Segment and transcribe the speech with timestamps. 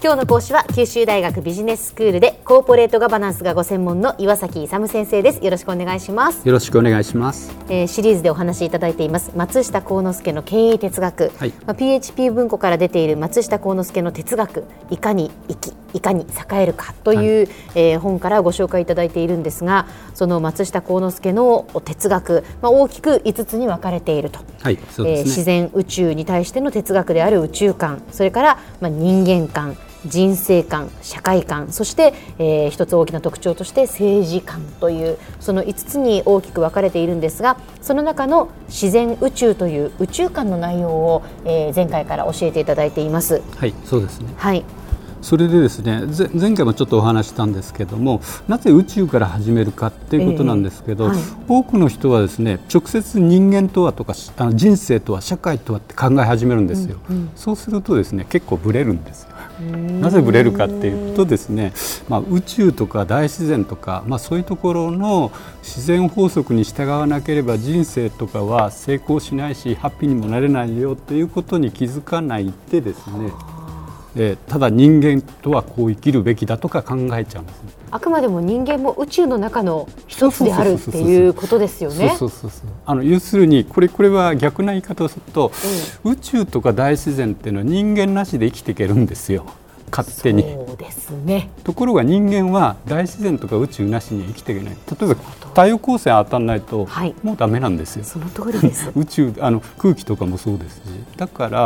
[0.00, 5.44] 今日の講師は九州大学ビジネススクールでコーポレートガバナンスがご専門の岩崎勇先生です。
[5.44, 6.46] よろしくお願いします。
[6.46, 9.32] よろしくお願いします、えー、シリーズでお話しいただいています。
[9.34, 14.64] 松下幸之助の経営哲学、はい、まあ、PHP 文庫から出ている松下幸之助の哲学。
[14.90, 28.02] いかに生きいかに栄えるかという、はい、えー、本からご紹介いただいているんですがその松下幸之助の哲学、まあ、大きく5つに分かれていると、はいね、えー、自然宇宙に対しての哲学である宇宙観。
[28.12, 29.76] それから、まあ、人間観
[30.06, 43.42] 人生観社会観そして、えー、一つ大きな特徴として政治観というその5つに大きく分かれているんですがその中の自然宇宙という宇宙観の内容を、えー、前回から教えていただいています。
[43.56, 44.32] はいそうですね。
[44.36, 44.64] はい。
[45.20, 46.02] それでですね
[46.34, 59.30] 前回もちょっとお話したんですけどもなぜ宇宙から始めるかっていうことなんですけど、えーはい、多くの人はですね直接人間とはとかあの人生とは社会とはって考え始めるんですよ、うんうん、そうするとですね結構ブレるんですよ
[59.60, 61.72] なぜブレるかっていうとですね、
[62.08, 65.32] まあ、宇宙とか大自然とか、まあ、そういうところの
[65.62, 73.32] 自然法則に従わなければ人生とかは成功しないしハッピーにもなれないよということに気づかないでですね
[74.18, 82.16] えただ人間とはこう生きるべきだとか考えちゃうんです、ね、あくまでも人間も宇宙の中の一つであるっていうことですよね。
[82.84, 85.52] あの要するにこれこれは逆な言い方をすると、
[86.04, 89.46] うん、宇宙とか大自然っていうのは人間なしで生きていけるんですよ。
[89.90, 90.42] 勝手に。
[90.42, 91.50] そうですね。
[91.64, 94.76] ところが人間は大自然とか宇宙なしに生きていけない。
[95.00, 98.04] 例えば太陽光線当たらないと、はい、もうダメなんですよ。
[98.04, 98.90] その通りです。
[98.96, 100.80] 宇宙あの空気とかもそうですし。
[101.16, 101.58] だから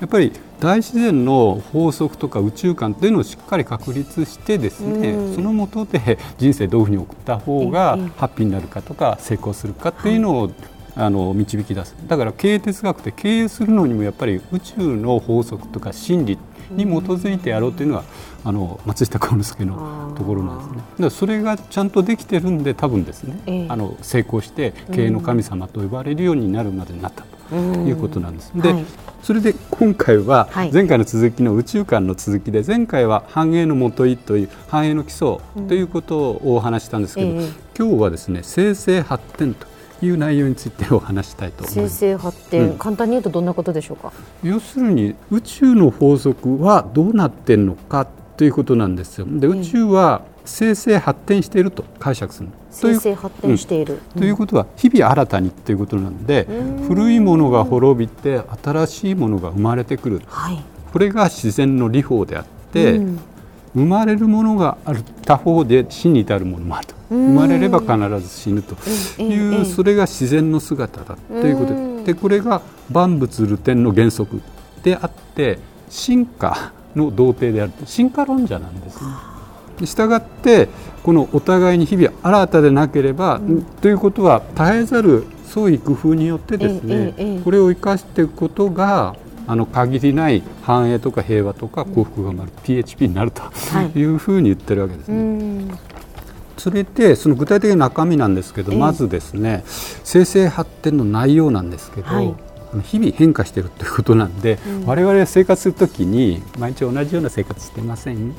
[0.00, 10.54] やっぱり大自然の法則とか宇宙観っていうのをしっかり確立してですね、うん、そのもとで人生どういうふうに送った方がハッピーになるかとか成功するかっていうのを、はい
[10.96, 11.94] あの導き出す。
[12.06, 16.38] だから経営哲学って経営するのにもやっぱり宇宙の法則とか真理
[16.70, 18.04] に基づいてやろうというのが
[18.44, 20.76] あの松下幸之助のところなんですね。
[20.76, 28.52] だからそれがちゃんとできてるんで多分ですね、えー、あの成功して経営の神様と呼ばれるようになるまでになったということなんです。
[28.54, 28.84] で、はい、
[29.22, 39.66] それで今回は前回の続きの宇宙観の続きで前回は繁栄のもといという繁栄の基礎ということをお話したんですけど、えー、今日はですね生成発展と
[40.02, 44.12] いう内容についてお話したいと生成発展、うん、簡単に言うとどんなことでしょうか？
[44.42, 48.06] 要するに宇宙の法則はどうなってんのか
[48.36, 49.26] ということなんですよ。
[49.28, 56.48] で宇宙は生成発展していると解釈する生成発展している、うん、ということは日々新たにということなんで
[56.88, 60.62] 古いものが滅びて新しいものが生まれてくる、はい、
[60.92, 63.20] これが自然の理法であって、うん、
[63.74, 66.94] 生まれるものがある他方で死に至るものもあると。
[67.08, 68.74] 生まれれば必ず死ぬと。
[69.22, 71.90] いうそれが自然の姿だということで。
[72.12, 74.40] でこれが万物流転の原則
[74.82, 75.58] であって
[75.88, 79.10] 進化の童貞である進化論者なんですね。
[79.86, 80.68] したがって
[81.02, 89.16] このお互いに日々新たでなければ、うん、ということは絶えざる創意工夫によってですね、これを生かしていくことが
[89.50, 93.42] あの限りない繁栄とか平和とか幸福が生まれる、うん、PHP になると
[93.98, 94.04] い。
[94.04, 95.74] うふうに言ってるわけですね。
[96.56, 102.32] それでその具体的な中身なんですけど、まずですね生成発展の内容なんですけど、はい、
[102.84, 108.36] 日々変化しているということなんで、うん、我々生活するときに毎日同じような生活してません？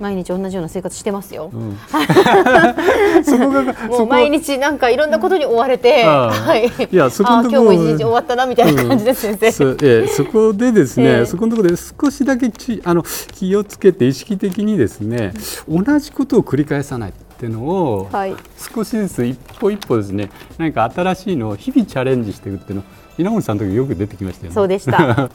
[0.00, 1.50] 毎日同じような生活してますよ。
[1.52, 1.78] うん、
[3.24, 6.86] そこがもう毎日なんかいろんなことに追われて、はい。
[6.92, 9.64] いやそこ今日も一日終わったなみたいな感じです、うん、先生。
[9.64, 13.02] えー、 そこでですね、えー、そこのところで少しだけちあの
[13.32, 15.32] 気をつけて意識的にですね、
[15.68, 17.12] 同じことを繰り返さない。
[17.34, 22.84] っていうのを、はい、少しずつ一歩一歩ですね何か新しいのを日々チャレンジしていくっていうの
[23.18, 24.54] 稲森さんの時よく出てきましたよね。
[24.54, 25.30] そうでした、 はい、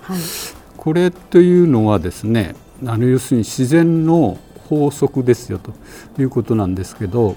[0.77, 2.55] これというのはですね
[2.85, 4.37] あの要するに自然の
[4.69, 5.73] 法則ですよと
[6.21, 7.35] いうことなんですけど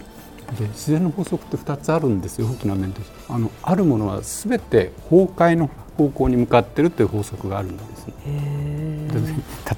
[0.58, 3.16] で自然の法則って2つあるんですよ大きな面として。
[3.28, 8.14] あのあるものは全て崩壊の方向に向かっているという法則があるんですね。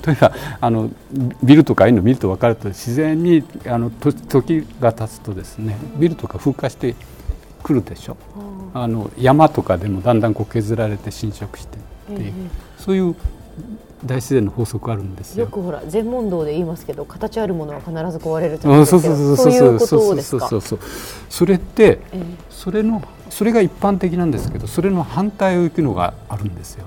[0.06, 0.90] 例えばあの
[1.42, 6.94] ビルとかああいうのを見ると分かると自然にあの時が経つとですねビルとか風化して
[7.62, 8.16] くるでしょ。
[8.74, 11.78] あの山とかでもだんだんこう削られて侵食して
[12.12, 12.32] っていう、
[12.76, 13.14] そういう
[14.04, 15.44] 大自然の法則あるんですよ。
[15.44, 19.00] よくほら禅問答で言いますけど形あるものは必ず壊れるじゃないですか。
[19.00, 20.40] そうそうそうそうそう。
[20.40, 20.78] そうそう
[21.28, 26.86] それって、えー、それのそれが一般的なんですけどそれの反対を行くのがあるんですよ。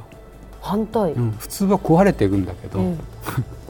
[0.61, 2.95] 反対、うん、普通は壊れていくんだけど、えー、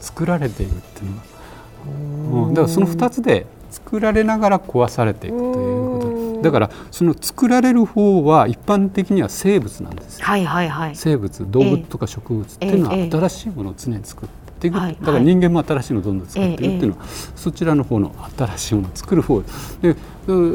[0.00, 5.97] 作られていくっていうのは、うん、だからその二つで作られながら壊されていくという
[6.42, 19.42] だからその作られる方は一般的には生物なんですはいはいはい、生物動物とか植物っていうのは新しいものを常に作って、いく、はい、だから人間も新しいのをどんどん使っていくっていうのは、ええ、そちらの方の新しいものを作る方。
[19.82, 19.96] で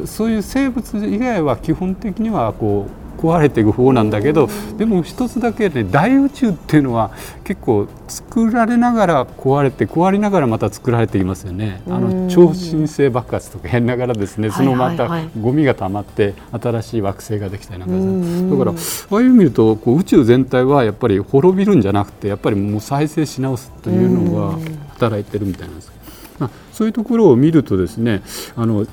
[0.06, 7.12] そういう生物以外は基本的にはこう壊れていく方なんだけどでも一つだけね大宇宙っていうのは
[7.46, 11.82] 結構作られながら壊れて壊れながらまた作られていますよね。
[11.88, 14.52] あの超新星爆発とか変ながらですね。
[14.52, 15.08] そのまた
[15.40, 24.58] ゴミが溜まって新しい惑星ができたりなんかだからああいう見るとこう宇宙全体はやっぱり滅びるんじゃなくてやっぱりもう再生し直すというのが
[24.96, 25.94] 働いてるみたいなんです。
[26.40, 28.22] まあ、そういうところを見るとですね
[28.56, 28.86] あの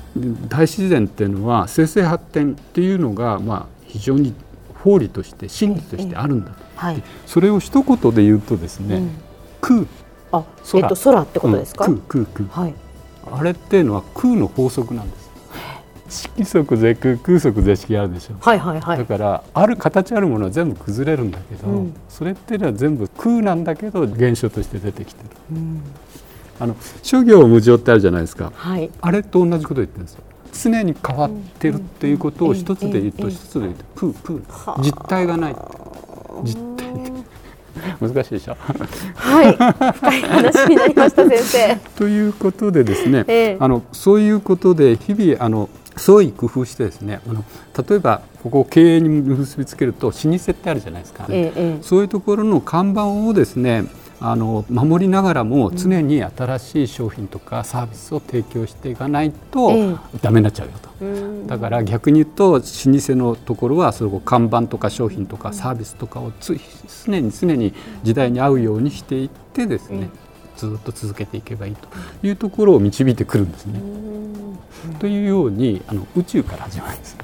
[0.47, 4.33] 大自然っていうのは生成発展っていうのが、まあ、非常に
[4.83, 6.51] 法理として真理としてあるんだ。
[6.51, 9.09] と、はい、それを一言で言うとですね、うん、
[9.59, 9.85] 空。
[10.31, 12.73] あ空,、えっと、空ってことですか、うん、空空空、はい、
[13.31, 15.31] あれっていうのは空の法則なんです。
[16.11, 25.81] 色即是空空即是色あるでしょ、はいはいはい、だからある形あるものは全部崩れるんだけど、うん、それっていうのは全部空なんだけど現象として出てきてる、うん、
[26.59, 34.81] あの諸行無常ってあるじゃないですか、はい、あれと同じこと言ってるんですよ常に変わってるっていうことを一つで言うと一つで言うとプープー。
[34.81, 35.55] 実体がない
[36.43, 36.91] 実体
[37.99, 38.57] 難しいでしょ？
[39.15, 39.53] はい。
[39.93, 41.75] 深い話になりました先生。
[41.97, 47.43] ということでですね、ええ、あのそういうことで日々あの創意工夫してですねあの
[47.87, 53.85] 例えばここを経営に結びつけると老舗ってあるじゃないですか、ええ、そういうところの看板をですね
[54.23, 67.73] あの守りながらも常に新しい商品とかサービスを提供していかないとダメになっちゃうよと、だから逆に言うと老舗のところはその看板とか商品とかサービスとかを常に常に
[68.03, 70.11] 時代に合うようにしていってですね、
[70.55, 71.87] ずっと続けていけばいいと
[72.21, 73.81] いうところを導いてくるんですね。
[74.99, 77.17] というようにあの宇宙から始まるんです。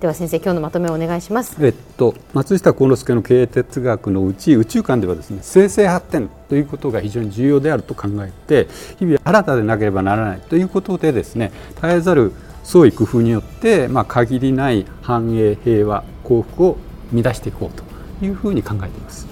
[0.00, 1.56] では先生今日のまとめをお願いします。
[1.64, 12.32] えっと松下幸之助の経営哲学のうち宇宙観ではですね生成発展ということが非常に重要であると考えて日々新たでなければならないということでですね絶えざる
[12.62, 16.76] 創意工夫によってまあ限りない繁栄平和幸福を
[17.10, 19.26] 生み出していこうというふうに考えています。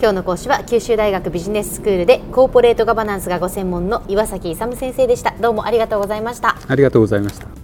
[0.00, 7.63] 今日の講師は九州大学ビジネススクールでコーポレートガバナンスがご専門の岩崎勇先生でしたどうもありがとうございましたありがとうございました